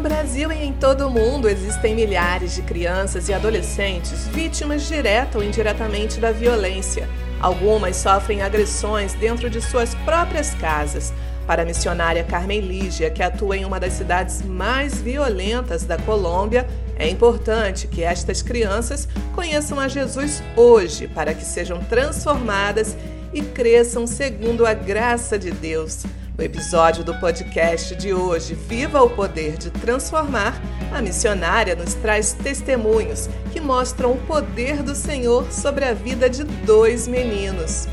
No 0.00 0.08
Brasil 0.08 0.50
e 0.50 0.64
em 0.64 0.72
todo 0.72 1.06
o 1.06 1.10
mundo 1.10 1.46
existem 1.46 1.94
milhares 1.94 2.54
de 2.54 2.62
crianças 2.62 3.28
e 3.28 3.34
adolescentes 3.34 4.26
vítimas 4.28 4.88
direta 4.88 5.36
ou 5.36 5.44
indiretamente 5.44 6.18
da 6.18 6.32
violência. 6.32 7.06
Algumas 7.38 7.96
sofrem 7.96 8.40
agressões 8.40 9.12
dentro 9.12 9.50
de 9.50 9.60
suas 9.60 9.94
próprias 9.96 10.54
casas. 10.54 11.12
Para 11.46 11.60
a 11.60 11.66
missionária 11.66 12.24
Carmen 12.24 12.62
Lígia, 12.62 13.10
que 13.10 13.22
atua 13.22 13.58
em 13.58 13.66
uma 13.66 13.78
das 13.78 13.92
cidades 13.92 14.40
mais 14.40 15.02
violentas 15.02 15.84
da 15.84 15.98
Colômbia, 15.98 16.66
é 16.96 17.06
importante 17.06 17.86
que 17.86 18.02
estas 18.02 18.40
crianças 18.40 19.06
conheçam 19.34 19.78
a 19.78 19.86
Jesus 19.86 20.42
hoje, 20.56 21.08
para 21.08 21.34
que 21.34 21.44
sejam 21.44 21.78
transformadas 21.78 22.96
e 23.34 23.42
cresçam 23.42 24.06
segundo 24.06 24.64
a 24.64 24.72
graça 24.72 25.38
de 25.38 25.50
Deus. 25.50 26.06
No 26.40 26.46
episódio 26.46 27.04
do 27.04 27.14
podcast 27.16 27.94
de 27.94 28.14
hoje, 28.14 28.54
Viva 28.54 29.02
o 29.02 29.10
Poder 29.10 29.58
de 29.58 29.68
Transformar, 29.68 30.58
a 30.90 31.02
missionária 31.02 31.76
nos 31.76 31.92
traz 31.92 32.32
testemunhos 32.32 33.28
que 33.52 33.60
mostram 33.60 34.12
o 34.12 34.16
poder 34.22 34.82
do 34.82 34.94
Senhor 34.94 35.52
sobre 35.52 35.84
a 35.84 35.92
vida 35.92 36.30
de 36.30 36.44
dois 36.44 37.06
meninos. 37.06 37.86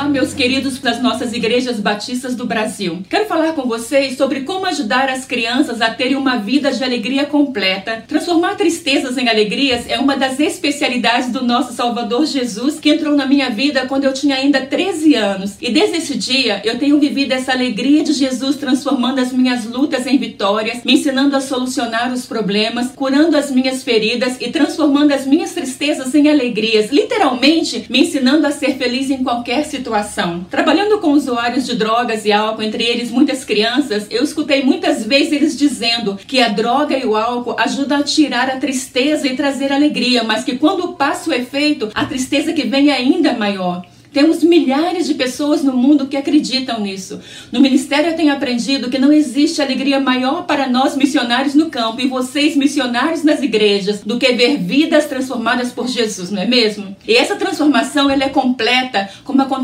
Olá, 0.00 0.08
meus 0.08 0.32
queridos 0.32 0.78
das 0.78 1.02
nossas 1.02 1.34
igrejas 1.34 1.78
batistas 1.78 2.34
do 2.34 2.46
Brasil. 2.46 3.02
Quero 3.10 3.26
falar 3.26 3.52
com 3.52 3.68
vocês 3.68 4.16
sobre 4.16 4.40
como 4.44 4.64
ajudar 4.64 5.10
as 5.10 5.26
crianças 5.26 5.82
a 5.82 5.90
terem 5.90 6.16
uma 6.16 6.38
vida 6.38 6.72
de 6.72 6.82
alegria 6.82 7.26
completa. 7.26 8.02
Transformar 8.08 8.54
tristezas 8.54 9.18
em 9.18 9.28
alegrias 9.28 9.84
é 9.86 9.98
uma 9.98 10.16
das 10.16 10.40
especialidades 10.40 11.28
do 11.28 11.44
nosso 11.44 11.74
Salvador 11.74 12.24
Jesus, 12.24 12.80
que 12.80 12.88
entrou 12.88 13.14
na 13.14 13.26
minha 13.26 13.50
vida 13.50 13.84
quando 13.86 14.04
eu 14.04 14.14
tinha 14.14 14.36
ainda 14.36 14.62
13 14.62 15.14
anos. 15.16 15.56
E 15.60 15.70
desde 15.70 15.98
esse 15.98 16.16
dia 16.16 16.62
eu 16.64 16.78
tenho 16.78 16.98
vivido 16.98 17.32
essa 17.32 17.52
alegria 17.52 18.02
de 18.02 18.14
Jesus 18.14 18.56
transformando 18.56 19.18
as 19.18 19.34
minhas 19.34 19.66
lutas 19.66 20.06
em 20.06 20.16
vitórias, 20.16 20.82
me 20.82 20.94
ensinando 20.94 21.36
a 21.36 21.42
solucionar 21.42 22.10
os 22.10 22.24
problemas, 22.24 22.90
curando 22.96 23.36
as 23.36 23.50
minhas 23.50 23.84
feridas 23.84 24.38
e 24.40 24.48
transformando 24.48 25.12
as 25.12 25.26
minhas 25.26 25.52
tristezas 25.52 26.14
em 26.14 26.30
alegrias. 26.30 26.90
Literalmente, 26.90 27.84
me 27.90 28.00
ensinando 28.00 28.46
a 28.46 28.50
ser 28.50 28.78
feliz 28.78 29.10
em 29.10 29.22
qualquer 29.22 29.66
situação 29.66 29.89
situação. 29.90 30.46
Trabalhando 30.48 30.98
com 30.98 31.12
usuários 31.12 31.66
de 31.66 31.74
drogas 31.74 32.24
e 32.24 32.32
álcool, 32.32 32.62
entre 32.62 32.84
eles 32.84 33.10
muitas 33.10 33.44
crianças, 33.44 34.06
eu 34.08 34.22
escutei 34.22 34.62
muitas 34.62 35.04
vezes 35.04 35.32
eles 35.32 35.58
dizendo 35.58 36.16
que 36.26 36.40
a 36.40 36.48
droga 36.48 36.96
e 36.96 37.04
o 37.04 37.16
álcool 37.16 37.56
ajudam 37.58 37.98
a 37.98 38.02
tirar 38.02 38.48
a 38.48 38.56
tristeza 38.56 39.26
e 39.26 39.34
trazer 39.34 39.72
alegria, 39.72 40.22
mas 40.22 40.44
que 40.44 40.56
quando 40.56 40.92
passa 40.92 41.30
o 41.30 41.34
efeito, 41.34 41.90
a 41.92 42.04
tristeza 42.04 42.52
que 42.52 42.66
vem 42.66 42.90
é 42.90 42.94
ainda 42.94 43.32
maior. 43.32 43.84
Temos 44.12 44.42
milhares 44.42 45.06
de 45.06 45.14
pessoas 45.14 45.62
no 45.62 45.72
mundo 45.72 46.08
que 46.08 46.16
acreditam 46.16 46.80
nisso. 46.80 47.20
No 47.52 47.60
ministério 47.60 48.10
eu 48.10 48.16
tenho 48.16 48.32
aprendido 48.32 48.90
que 48.90 48.98
não 48.98 49.12
existe 49.12 49.62
alegria 49.62 50.00
maior 50.00 50.46
para 50.46 50.68
nós 50.68 50.96
missionários 50.96 51.54
no 51.54 51.70
campo 51.70 52.00
e 52.00 52.08
vocês 52.08 52.56
missionários 52.56 53.22
nas 53.22 53.40
igrejas 53.40 54.00
do 54.00 54.18
que 54.18 54.32
ver 54.32 54.56
vidas 54.58 55.06
transformadas 55.06 55.70
por 55.70 55.86
Jesus, 55.86 56.30
não 56.30 56.42
é 56.42 56.46
mesmo? 56.46 56.96
E 57.06 57.14
essa 57.14 57.36
transformação 57.36 58.10
ela 58.10 58.24
é 58.24 58.28
completa, 58.28 59.08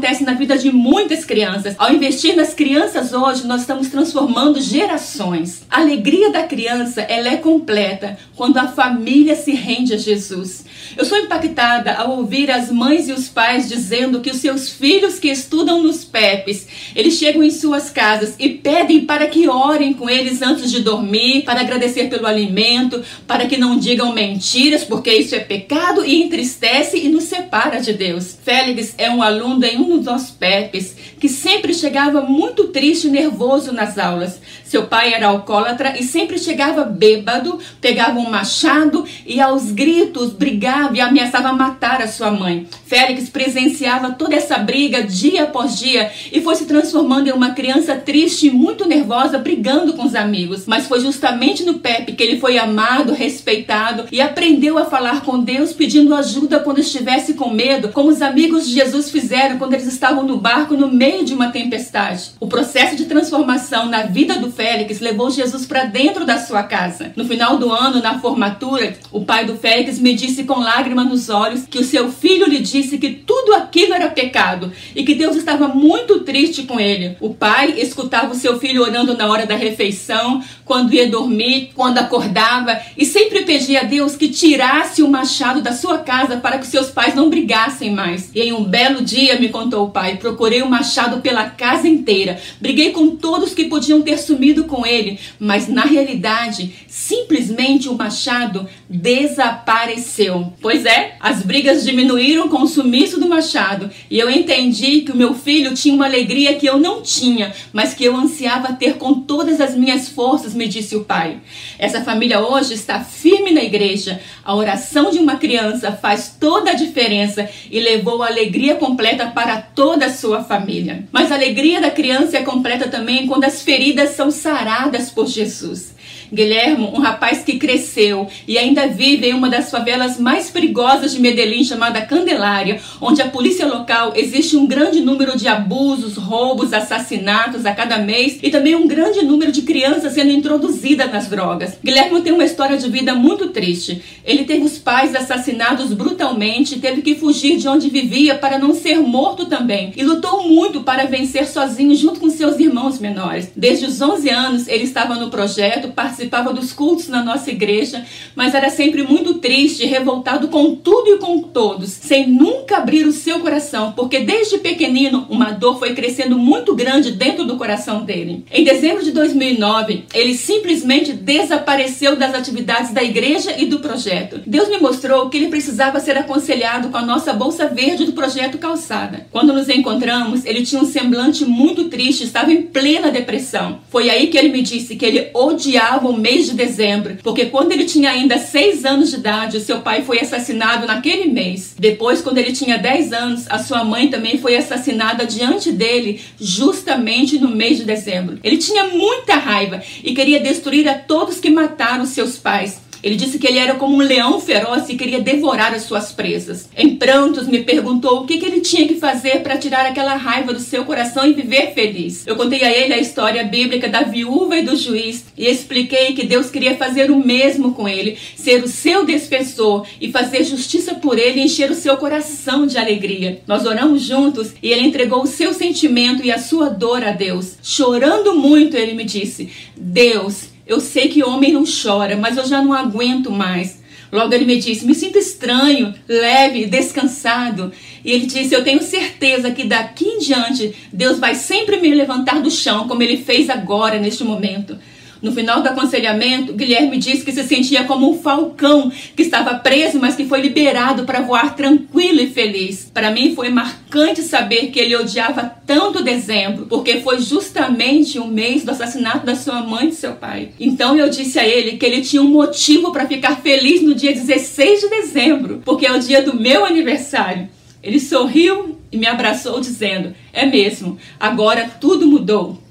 acontece 0.06 0.24
na 0.24 0.34
vida 0.34 0.56
de 0.56 0.70
muitas 1.06 1.24
crianças. 1.24 1.76
Ao 1.78 1.92
investir 1.92 2.34
nas 2.34 2.52
crianças 2.52 3.12
hoje, 3.12 3.46
nós 3.46 3.60
estamos 3.60 3.88
transformando 3.88 4.60
gerações. 4.60 5.64
A 5.70 5.80
alegria 5.80 6.32
da 6.32 6.42
criança 6.42 7.00
ela 7.02 7.28
é 7.28 7.36
completa 7.36 8.18
quando 8.34 8.58
a 8.58 8.66
família 8.66 9.36
se 9.36 9.52
rende 9.52 9.94
a 9.94 9.96
Jesus. 9.96 10.64
Eu 10.96 11.04
sou 11.04 11.16
impactada 11.16 11.94
ao 11.94 12.18
ouvir 12.18 12.50
as 12.50 12.72
mães 12.72 13.08
e 13.08 13.12
os 13.12 13.28
pais 13.28 13.68
dizendo 13.68 14.20
que 14.20 14.30
os 14.30 14.38
seus 14.38 14.68
filhos 14.68 15.20
que 15.20 15.28
estudam 15.28 15.80
nos 15.80 16.04
PEPs, 16.04 16.66
eles 16.94 17.14
chegam 17.14 17.42
em 17.42 17.50
suas 17.50 17.88
casas 17.88 18.34
e 18.36 18.48
pedem 18.48 19.04
para 19.04 19.28
que 19.28 19.48
orem 19.48 19.92
com 19.92 20.10
eles 20.10 20.42
antes 20.42 20.70
de 20.72 20.80
dormir, 20.80 21.42
para 21.42 21.60
agradecer 21.60 22.08
pelo 22.08 22.26
alimento, 22.26 23.00
para 23.28 23.46
que 23.46 23.56
não 23.56 23.78
digam 23.78 24.12
mentiras, 24.12 24.82
porque 24.82 25.12
isso 25.12 25.36
é 25.36 25.40
pecado 25.40 26.04
e 26.04 26.20
entristece 26.22 26.98
e 26.98 27.08
nos 27.08 27.24
separa 27.24 27.80
de 27.80 27.92
Deus. 27.92 28.36
Félix 28.42 28.94
é 28.98 29.08
um 29.08 29.22
aluno 29.22 29.64
em 29.64 29.78
um 29.78 29.96
dos 29.96 30.04
nossos 30.04 30.30
PEPs 30.30 30.96
que 31.18 31.28
sempre 31.28 31.72
chegava 31.72 32.20
muito 32.20 32.68
triste 32.68 33.06
e 33.06 33.10
nervoso 33.10 33.72
nas 33.72 33.98
aulas. 33.98 34.40
Seu 34.64 34.86
pai 34.86 35.14
era 35.14 35.28
alcoólatra 35.28 35.98
e 35.98 36.02
sempre 36.02 36.38
chegava 36.38 36.84
bêbado, 36.84 37.58
pegava 37.80 38.18
um 38.18 38.28
machado 38.28 39.04
e 39.24 39.40
aos 39.40 39.70
gritos 39.70 40.32
brigava 40.32 40.96
e 40.96 41.00
ameaçava 41.00 41.52
matar 41.52 42.02
a 42.02 42.08
sua 42.08 42.30
mãe. 42.30 42.66
Félix 42.84 43.28
presenciava 43.28 44.10
toda 44.12 44.34
essa 44.34 44.58
briga 44.58 45.02
dia 45.02 45.44
após 45.44 45.78
dia 45.78 46.10
e 46.32 46.40
foi 46.40 46.54
se 46.56 46.66
transformando 46.66 47.28
em 47.28 47.32
uma 47.32 47.50
criança 47.50 47.94
triste 47.94 48.48
e 48.48 48.50
muito 48.50 48.86
nervosa, 48.86 49.38
brigando 49.38 49.94
com 49.94 50.04
os 50.04 50.14
amigos. 50.14 50.66
Mas 50.66 50.86
foi 50.86 51.00
justamente 51.00 51.64
no 51.64 51.74
Pepe 51.74 52.12
que 52.12 52.22
ele 52.22 52.40
foi 52.40 52.58
amado, 52.58 53.12
respeitado 53.12 54.04
e 54.10 54.20
aprendeu 54.20 54.78
a 54.78 54.84
falar 54.84 55.22
com 55.22 55.38
Deus 55.38 55.72
pedindo 55.72 56.14
ajuda 56.14 56.60
quando 56.60 56.80
estivesse 56.80 57.34
com 57.34 57.50
medo, 57.50 57.88
como 57.90 58.10
os 58.10 58.20
amigos 58.20 58.66
de 58.68 58.74
Jesus 58.74 59.10
fizeram 59.10 59.58
quando 59.58 59.74
eles 59.74 59.86
estavam 59.86 60.24
no 60.24 60.36
barco 60.36 60.74
no 60.74 60.90
meio 60.90 61.05
de 61.06 61.32
uma 61.32 61.50
tempestade. 61.50 62.32
O 62.40 62.48
processo 62.48 62.96
de 62.96 63.04
transformação 63.04 63.86
na 63.86 64.02
vida 64.02 64.36
do 64.40 64.50
Félix 64.50 64.98
levou 64.98 65.30
Jesus 65.30 65.64
para 65.64 65.84
dentro 65.84 66.26
da 66.26 66.38
sua 66.38 66.64
casa. 66.64 67.12
No 67.14 67.24
final 67.24 67.58
do 67.58 67.72
ano, 67.72 68.02
na 68.02 68.18
formatura, 68.18 68.96
o 69.12 69.24
pai 69.24 69.44
do 69.44 69.56
Félix 69.56 70.00
me 70.00 70.14
disse 70.14 70.42
com 70.42 70.58
lágrima 70.58 71.04
nos 71.04 71.28
olhos 71.28 71.64
que 71.64 71.78
o 71.78 71.84
seu 71.84 72.10
filho 72.10 72.48
lhe 72.48 72.58
disse 72.58 72.98
que 72.98 73.10
tudo 73.10 73.54
aquilo 73.54 73.94
era 73.94 74.10
pecado 74.10 74.72
e 74.96 75.04
que 75.04 75.14
Deus 75.14 75.36
estava 75.36 75.68
muito 75.68 76.20
triste 76.20 76.64
com 76.64 76.80
ele. 76.80 77.16
O 77.20 77.32
pai 77.32 77.74
escutava 77.78 78.32
o 78.32 78.36
seu 78.36 78.58
filho 78.58 78.82
orando 78.82 79.16
na 79.16 79.28
hora 79.28 79.46
da 79.46 79.54
refeição, 79.54 80.42
quando 80.64 80.92
ia 80.92 81.08
dormir, 81.08 81.70
quando 81.74 81.98
acordava 81.98 82.80
e 82.96 83.04
sempre 83.04 83.44
pedia 83.44 83.82
a 83.82 83.84
Deus 83.84 84.16
que 84.16 84.28
tirasse 84.28 85.02
o 85.02 85.08
machado 85.08 85.62
da 85.62 85.72
sua 85.72 85.98
casa 85.98 86.38
para 86.38 86.58
que 86.58 86.66
seus 86.66 86.88
pais 86.88 87.14
não 87.14 87.30
brigassem 87.30 87.92
mais. 87.92 88.30
E 88.34 88.40
em 88.40 88.52
um 88.52 88.64
belo 88.64 89.02
dia, 89.02 89.38
me 89.38 89.50
contou 89.50 89.86
o 89.86 89.90
pai, 89.90 90.16
procurei 90.16 90.62
o 90.62 90.68
machado 90.68 90.95
pela 91.20 91.50
casa 91.50 91.86
inteira, 91.86 92.40
briguei 92.60 92.90
com 92.90 93.16
todos 93.16 93.54
que 93.54 93.66
podiam 93.66 94.02
ter 94.02 94.18
sumido 94.18 94.64
com 94.64 94.86
ele, 94.86 95.18
mas 95.38 95.68
na 95.68 95.82
realidade, 95.82 96.74
simplesmente 96.88 97.88
o 97.88 97.94
machado 97.94 98.66
desapareceu. 98.88 100.52
Pois 100.60 100.84
é, 100.84 101.16
as 101.20 101.42
brigas 101.42 101.84
diminuíram 101.84 102.48
com 102.48 102.62
o 102.62 102.66
sumiço 102.66 103.20
do 103.20 103.28
machado 103.28 103.90
e 104.10 104.18
eu 104.18 104.30
entendi 104.30 105.02
que 105.02 105.12
o 105.12 105.16
meu 105.16 105.34
filho 105.34 105.74
tinha 105.74 105.94
uma 105.94 106.06
alegria 106.06 106.54
que 106.54 106.66
eu 106.66 106.78
não 106.78 107.02
tinha, 107.02 107.52
mas 107.72 107.94
que 107.94 108.04
eu 108.04 108.16
ansiava 108.16 108.72
ter 108.72 108.94
com 108.94 109.20
todas 109.20 109.60
as 109.60 109.74
minhas 109.76 110.08
forças, 110.08 110.54
me 110.54 110.66
disse 110.66 110.96
o 110.96 111.04
pai. 111.04 111.38
Essa 111.78 112.02
família 112.02 112.40
hoje 112.40 112.74
está 112.74 113.00
firme 113.00 113.50
na 113.50 113.62
igreja. 113.62 114.20
A 114.44 114.54
oração 114.54 115.10
de 115.10 115.18
uma 115.18 115.36
criança 115.36 115.92
faz 115.92 116.36
toda 116.40 116.70
a 116.70 116.74
diferença 116.74 117.48
e 117.70 117.80
levou 117.80 118.22
alegria 118.22 118.76
completa 118.76 119.26
para 119.26 119.60
toda 119.60 120.06
a 120.06 120.12
sua 120.12 120.42
família. 120.42 120.85
Mas 121.10 121.32
a 121.32 121.34
alegria 121.34 121.80
da 121.80 121.90
criança 121.90 122.36
é 122.36 122.42
completa 122.42 122.88
também 122.88 123.26
quando 123.26 123.44
as 123.44 123.62
feridas 123.62 124.10
são 124.10 124.30
saradas 124.30 125.10
por 125.10 125.26
Jesus. 125.26 125.95
Guilhermo, 126.32 126.92
um 126.94 127.00
rapaz 127.00 127.42
que 127.42 127.58
cresceu 127.58 128.28
e 128.46 128.58
ainda 128.58 128.86
vive 128.86 129.26
em 129.26 129.34
uma 129.34 129.48
das 129.48 129.70
favelas 129.70 130.18
mais 130.18 130.50
perigosas 130.50 131.12
de 131.12 131.20
Medellín, 131.20 131.64
chamada 131.64 132.00
Candelária, 132.02 132.80
onde 133.00 133.22
a 133.22 133.28
polícia 133.28 133.66
local 133.66 134.12
existe 134.14 134.56
um 134.56 134.66
grande 134.66 135.00
número 135.00 135.36
de 135.36 135.48
abusos, 135.48 136.16
roubos, 136.16 136.72
assassinatos 136.72 137.66
a 137.66 137.74
cada 137.74 137.98
mês 137.98 138.38
e 138.42 138.50
também 138.50 138.74
um 138.74 138.86
grande 138.86 139.24
número 139.24 139.52
de 139.52 139.62
crianças 139.62 140.12
sendo 140.12 140.30
introduzidas 140.30 141.10
nas 141.10 141.28
drogas. 141.28 141.78
Guilhermo 141.82 142.20
tem 142.20 142.32
uma 142.32 142.44
história 142.44 142.76
de 142.76 142.88
vida 142.88 143.14
muito 143.14 143.48
triste. 143.48 144.02
Ele 144.24 144.44
teve 144.44 144.64
os 144.64 144.78
pais 144.78 145.14
assassinados 145.14 145.92
brutalmente 145.92 146.78
teve 146.78 147.02
que 147.02 147.14
fugir 147.14 147.56
de 147.56 147.68
onde 147.68 147.88
vivia 147.88 148.34
para 148.36 148.58
não 148.58 148.74
ser 148.74 148.98
morto 149.00 149.46
também 149.46 149.92
e 149.96 150.02
lutou 150.02 150.48
muito 150.48 150.82
para 150.82 151.06
vencer 151.06 151.46
sozinho 151.46 151.94
junto 151.94 152.20
com 152.20 152.30
seus 152.30 152.58
irmãos 152.58 152.98
menores. 152.98 153.50
Desde 153.56 153.86
os 153.86 154.00
11 154.00 154.28
anos 154.30 154.68
ele 154.68 154.84
estava 154.84 155.14
no 155.14 155.30
projeto, 155.30 155.88
participava 156.16 156.52
dos 156.52 156.72
cultos 156.72 157.08
na 157.08 157.22
nossa 157.22 157.50
igreja, 157.50 158.04
mas 158.34 158.54
era 158.54 158.70
sempre 158.70 159.02
muito 159.02 159.34
triste, 159.34 159.84
revoltado 159.84 160.48
com 160.48 160.74
tudo 160.74 161.10
e 161.10 161.18
com 161.18 161.42
todos, 161.42 161.90
sem 161.90 162.26
nunca 162.26 162.78
abrir 162.78 163.06
o 163.06 163.12
seu 163.12 163.40
coração, 163.40 163.92
porque 163.92 164.20
desde 164.20 164.58
pequenino 164.58 165.26
uma 165.28 165.50
dor 165.50 165.78
foi 165.78 165.94
crescendo 165.94 166.38
muito 166.38 166.74
grande 166.74 167.12
dentro 167.12 167.44
do 167.44 167.56
coração 167.56 168.04
dele. 168.04 168.44
Em 168.50 168.64
dezembro 168.64 169.04
de 169.04 169.10
2009, 169.12 170.04
ele 170.14 170.34
simplesmente 170.34 171.12
desapareceu 171.12 172.16
das 172.16 172.34
atividades 172.34 172.92
da 172.92 173.02
igreja 173.02 173.54
e 173.58 173.66
do 173.66 173.80
projeto. 173.80 174.40
Deus 174.46 174.68
me 174.68 174.78
mostrou 174.78 175.28
que 175.28 175.36
ele 175.36 175.48
precisava 175.48 176.00
ser 176.00 176.16
aconselhado 176.16 176.88
com 176.88 176.96
a 176.96 177.04
nossa 177.04 177.32
bolsa 177.32 177.66
verde 177.66 178.04
do 178.04 178.12
projeto 178.12 178.58
Calçada. 178.58 179.26
Quando 179.30 179.52
nos 179.52 179.68
encontramos, 179.68 180.46
ele 180.46 180.64
tinha 180.64 180.80
um 180.80 180.86
semblante 180.86 181.44
muito 181.44 181.84
triste, 181.84 182.24
estava 182.24 182.52
em 182.52 182.62
plena 182.62 183.10
depressão. 183.10 183.80
Foi 183.90 184.08
aí 184.08 184.28
que 184.28 184.38
ele 184.38 184.48
me 184.48 184.62
disse 184.62 184.96
que 184.96 185.04
ele 185.04 185.28
odiava 185.34 186.05
o 186.10 186.16
mês 186.16 186.46
de 186.46 186.54
dezembro, 186.54 187.18
porque 187.22 187.46
quando 187.46 187.72
ele 187.72 187.84
tinha 187.84 188.10
ainda 188.10 188.38
seis 188.38 188.84
anos 188.84 189.10
de 189.10 189.16
idade, 189.16 189.60
seu 189.60 189.80
pai 189.80 190.02
foi 190.02 190.20
assassinado 190.20 190.86
naquele 190.86 191.30
mês. 191.30 191.74
Depois, 191.78 192.20
quando 192.20 192.38
ele 192.38 192.52
tinha 192.52 192.78
dez 192.78 193.12
anos, 193.12 193.46
a 193.48 193.58
sua 193.58 193.84
mãe 193.84 194.08
também 194.08 194.38
foi 194.38 194.56
assassinada 194.56 195.26
diante 195.26 195.72
dele, 195.72 196.20
justamente 196.40 197.38
no 197.38 197.48
mês 197.48 197.78
de 197.78 197.84
dezembro. 197.84 198.38
Ele 198.42 198.56
tinha 198.56 198.84
muita 198.88 199.34
raiva 199.34 199.82
e 200.02 200.14
queria 200.14 200.40
destruir 200.40 200.88
a 200.88 200.94
todos 200.94 201.40
que 201.40 201.50
mataram 201.50 202.06
seus 202.06 202.38
pais. 202.38 202.85
Ele 203.06 203.14
disse 203.14 203.38
que 203.38 203.46
ele 203.46 203.60
era 203.60 203.76
como 203.76 203.94
um 203.94 204.00
leão 204.00 204.40
feroz 204.40 204.88
e 204.88 204.96
queria 204.96 205.20
devorar 205.20 205.72
as 205.72 205.82
suas 205.82 206.10
presas. 206.10 206.68
Em 206.76 206.96
prantos, 206.96 207.46
me 207.46 207.62
perguntou 207.62 208.18
o 208.18 208.26
que, 208.26 208.36
que 208.36 208.44
ele 208.44 208.60
tinha 208.60 208.88
que 208.88 208.96
fazer 208.96 209.44
para 209.44 209.56
tirar 209.56 209.86
aquela 209.86 210.16
raiva 210.16 210.52
do 210.52 210.58
seu 210.58 210.84
coração 210.84 211.24
e 211.24 211.32
viver 211.32 211.72
feliz. 211.72 212.26
Eu 212.26 212.34
contei 212.34 212.64
a 212.64 212.76
ele 212.76 212.92
a 212.92 212.98
história 212.98 213.44
bíblica 213.44 213.88
da 213.88 214.02
viúva 214.02 214.56
e 214.56 214.64
do 214.64 214.74
juiz 214.74 215.26
e 215.38 215.46
expliquei 215.46 216.14
que 216.14 216.26
Deus 216.26 216.50
queria 216.50 216.76
fazer 216.76 217.12
o 217.12 217.24
mesmo 217.24 217.74
com 217.74 217.88
ele, 217.88 218.18
ser 218.34 218.64
o 218.64 218.66
seu 218.66 219.06
defensor 219.06 219.86
e 220.00 220.10
fazer 220.10 220.42
justiça 220.42 220.96
por 220.96 221.16
ele 221.16 221.38
e 221.38 221.44
encher 221.44 221.70
o 221.70 221.76
seu 221.76 221.96
coração 221.98 222.66
de 222.66 222.76
alegria. 222.76 223.40
Nós 223.46 223.64
oramos 223.66 224.02
juntos 224.02 224.52
e 224.60 224.72
ele 224.72 224.84
entregou 224.84 225.22
o 225.22 225.28
seu 225.28 225.54
sentimento 225.54 226.24
e 226.24 226.32
a 226.32 226.40
sua 226.40 226.70
dor 226.70 227.04
a 227.04 227.12
Deus. 227.12 227.56
Chorando 227.62 228.34
muito, 228.34 228.76
ele 228.76 228.94
me 228.94 229.04
disse: 229.04 229.48
Deus, 229.76 230.55
eu 230.66 230.80
sei 230.80 231.08
que 231.08 231.22
homem 231.22 231.52
não 231.52 231.64
chora, 231.64 232.16
mas 232.16 232.36
eu 232.36 232.46
já 232.46 232.60
não 232.60 232.72
aguento 232.72 233.30
mais. 233.30 233.80
Logo 234.10 234.32
ele 234.32 234.44
me 234.44 234.58
disse: 234.58 234.86
Me 234.86 234.94
sinto 234.94 235.18
estranho, 235.18 235.94
leve, 236.08 236.66
descansado. 236.66 237.72
E 238.04 238.12
ele 238.12 238.26
disse: 238.26 238.54
Eu 238.54 238.64
tenho 238.64 238.82
certeza 238.82 239.50
que 239.50 239.64
daqui 239.64 240.04
em 240.04 240.18
diante 240.18 240.74
Deus 240.92 241.18
vai 241.18 241.34
sempre 241.34 241.78
me 241.80 241.94
levantar 241.94 242.40
do 242.40 242.50
chão, 242.50 242.86
como 242.88 243.02
ele 243.02 243.18
fez 243.18 243.50
agora, 243.50 243.98
neste 243.98 244.24
momento. 244.24 244.78
No 245.22 245.32
final 245.32 245.62
do 245.62 245.68
aconselhamento, 245.68 246.52
Guilherme 246.52 246.98
disse 246.98 247.24
que 247.24 247.32
se 247.32 247.42
sentia 247.44 247.84
como 247.84 248.10
um 248.10 248.18
falcão 248.18 248.90
que 249.14 249.22
estava 249.22 249.54
preso, 249.54 249.98
mas 249.98 250.14
que 250.14 250.26
foi 250.26 250.40
liberado 250.40 251.04
para 251.04 251.22
voar 251.22 251.54
tranquilo 251.56 252.20
e 252.20 252.28
feliz. 252.28 252.90
Para 252.92 253.10
mim 253.10 253.34
foi 253.34 253.48
marcante 253.48 254.22
saber 254.22 254.70
que 254.70 254.78
ele 254.78 254.96
odiava 254.96 255.50
tanto 255.66 256.02
dezembro, 256.02 256.66
porque 256.66 257.00
foi 257.00 257.20
justamente 257.20 258.18
o 258.18 258.26
mês 258.26 258.64
do 258.64 258.70
assassinato 258.70 259.24
da 259.24 259.34
sua 259.34 259.62
mãe 259.62 259.88
e 259.88 259.92
seu 259.92 260.12
pai. 260.12 260.50
Então 260.60 260.96
eu 260.96 261.08
disse 261.08 261.38
a 261.38 261.46
ele 261.46 261.76
que 261.76 261.86
ele 261.86 262.02
tinha 262.02 262.22
um 262.22 262.28
motivo 262.28 262.92
para 262.92 263.06
ficar 263.06 263.36
feliz 263.36 263.82
no 263.82 263.94
dia 263.94 264.12
16 264.12 264.80
de 264.80 264.88
dezembro, 264.88 265.62
porque 265.64 265.86
é 265.86 265.92
o 265.92 265.98
dia 265.98 266.22
do 266.22 266.38
meu 266.38 266.64
aniversário. 266.64 267.48
Ele 267.82 268.00
sorriu 268.00 268.78
e 268.90 268.96
me 268.96 269.06
abraçou 269.06 269.60
dizendo: 269.60 270.14
"É 270.32 270.44
mesmo, 270.44 270.98
agora 271.18 271.70
tudo 271.80 272.06
mudou." 272.06 272.65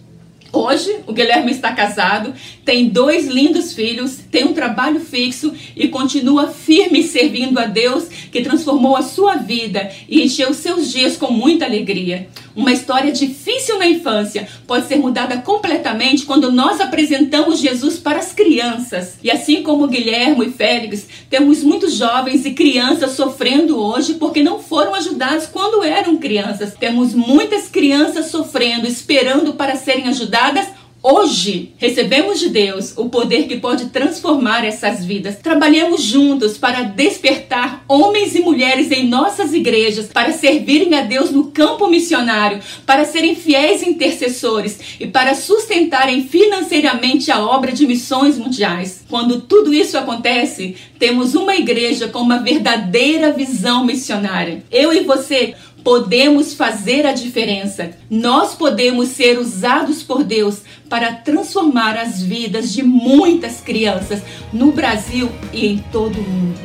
Hoje, 0.55 1.01
o 1.05 1.11
Guilherme 1.11 1.51
está 1.51 1.73
casado, 1.73 2.33
tem 2.63 2.87
dois 2.87 3.27
lindos 3.27 3.73
filhos, 3.73 4.19
tem 4.31 4.45
um 4.45 4.53
trabalho 4.53 5.01
fixo 5.01 5.53
e 5.75 5.89
continua 5.89 6.47
firme 6.47 7.03
servindo 7.03 7.59
a 7.59 7.65
Deus 7.65 8.05
que 8.31 8.41
transformou 8.41 8.95
a 8.95 9.01
sua 9.01 9.35
vida 9.35 9.91
e 10.07 10.23
encheu 10.23 10.53
seus 10.53 10.89
dias 10.89 11.17
com 11.17 11.29
muita 11.29 11.65
alegria. 11.65 12.29
Uma 12.55 12.71
história 12.71 13.11
difícil 13.11 13.77
na 13.77 13.85
infância 13.85 14.47
pode 14.65 14.87
ser 14.87 14.95
mudada 14.95 15.39
completamente 15.39 16.23
quando 16.23 16.49
nós 16.49 16.79
apresentamos 16.79 17.59
Jesus 17.59 17.99
para 17.99 18.19
as 18.19 18.31
crianças. 18.55 19.17
E 19.21 19.29
assim 19.29 19.61
como 19.61 19.87
Guilherme 19.87 20.47
e 20.47 20.51
Félix, 20.51 21.07
temos 21.29 21.61
muitos 21.61 21.93
jovens 21.95 22.45
e 22.45 22.51
crianças 22.51 23.11
sofrendo 23.11 23.77
hoje 23.77 24.13
porque 24.13 24.41
não 24.41 24.59
foram 24.59 24.95
ajudados 24.95 25.45
quando 25.45 25.83
eram 25.83 26.17
crianças. 26.17 26.73
Temos 26.73 27.13
muitas 27.13 27.67
crianças 27.67 28.27
sofrendo, 28.27 28.87
esperando 28.87 29.53
para 29.53 29.75
serem 29.75 30.07
ajudadas 30.07 30.67
Hoje 31.07 31.71
recebemos 31.77 32.39
de 32.39 32.49
Deus 32.49 32.93
o 32.97 33.09
poder 33.09 33.43
que 33.47 33.57
pode 33.57 33.89
transformar 33.89 34.65
essas 34.65 35.05
vidas. 35.05 35.37
Trabalhemos 35.37 36.01
juntos 36.01 36.57
para 36.57 36.81
despertar 36.81 37.85
homens 37.87 38.33
e 38.33 38.39
mulheres 38.39 38.89
em 38.89 39.07
nossas 39.07 39.53
igrejas 39.53 40.07
para 40.07 40.31
servirem 40.31 40.95
a 40.95 41.01
Deus 41.01 41.29
no 41.29 41.51
campo 41.51 41.87
missionário, 41.87 42.59
para 42.87 43.05
serem 43.05 43.35
fiéis 43.35 43.83
intercessores 43.83 44.79
e 44.99 45.05
para 45.05 45.35
sustentarem 45.35 46.27
financeiramente 46.27 47.29
a 47.29 47.39
obra 47.39 47.71
de 47.71 47.85
missões 47.85 48.35
mundiais. 48.39 49.05
Quando 49.07 49.41
tudo 49.41 49.71
isso 49.71 49.99
acontece, 49.99 50.75
temos 50.97 51.35
uma 51.35 51.55
igreja 51.55 52.07
com 52.07 52.17
uma 52.17 52.39
verdadeira 52.39 53.31
visão 53.31 53.85
missionária. 53.85 54.63
Eu 54.71 54.91
e 54.91 55.01
você 55.01 55.53
podemos 55.85 56.53
fazer 56.55 57.05
a 57.05 57.13
diferença. 57.13 57.91
Nós 58.09 58.55
podemos 58.55 59.09
ser 59.09 59.37
usados 59.37 60.01
por 60.01 60.23
Deus 60.23 60.63
para 60.89 61.13
transformar 61.13 61.95
as 61.95 62.23
vidas 62.23 62.73
de 62.73 62.81
muitas 62.81 63.61
crianças 63.61 64.23
no 64.51 64.71
Brasil 64.71 65.29
e 65.53 65.67
em 65.67 65.77
todo 65.91 66.19
o 66.19 66.23
mundo. 66.23 66.59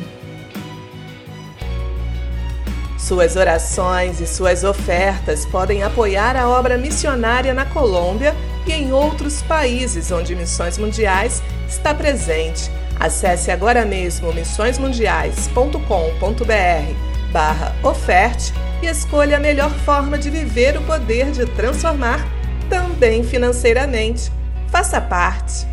Suas 2.97 3.35
orações 3.35 4.19
e 4.19 4.25
suas 4.25 4.63
ofertas 4.63 5.45
podem 5.45 5.83
apoiar 5.83 6.35
a 6.35 6.49
obra 6.49 6.75
missionária 6.75 7.53
na 7.53 7.65
Colômbia 7.65 8.35
e 8.65 8.71
em 8.71 8.91
outros 8.91 9.43
países 9.43 10.11
onde 10.11 10.35
Missões 10.35 10.79
Mundiais 10.79 11.43
está 11.69 11.93
presente. 11.93 12.71
Acesse 12.99 13.51
agora 13.51 13.85
mesmo 13.85 14.33
missõesmundiais.com.br 14.33 17.31
barra 17.31 17.75
oferte 17.83 18.51
e 18.81 18.87
escolha 18.87 19.37
a 19.37 19.39
melhor 19.39 19.71
forma 19.85 20.17
de 20.17 20.29
viver 20.29 20.77
o 20.77 20.81
poder 20.81 21.31
de 21.31 21.45
transformar, 21.45 22.19
também 22.69 23.23
financeiramente. 23.23 24.31
Faça 24.69 24.99
parte! 24.99 25.70